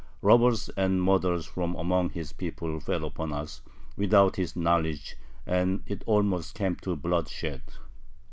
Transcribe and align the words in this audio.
Robbers 0.23 0.69
and 0.69 0.99
murderers 1.03 1.45
from 1.45 1.75
among 1.75 2.09
his 2.09 2.33
people 2.33 2.79
fell 2.79 3.05
upon 3.05 3.31
us, 3.31 3.61
without 3.95 4.35
his 4.35 4.55
knowledge, 4.55 5.15
and 5.45 5.83
it 5.85 6.01
almost 6.07 6.55
came 6.55 6.75
to 6.77 6.95
bloodshed. 6.95 7.61